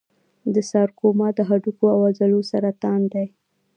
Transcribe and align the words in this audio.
د 0.53 0.55
سارکوما 0.71 1.27
د 1.37 1.39
هډوکو 1.49 1.85
او 1.93 1.99
عضلو 2.09 2.39
سرطان 2.51 3.01
دی. 3.13 3.27